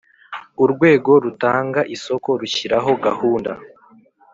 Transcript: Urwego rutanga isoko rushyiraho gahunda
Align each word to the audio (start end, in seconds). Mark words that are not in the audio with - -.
Urwego 0.63 1.11
rutanga 1.23 1.81
isoko 1.95 2.29
rushyiraho 2.39 2.91
gahunda 3.05 3.51